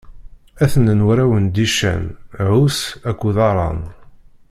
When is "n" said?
1.43-1.45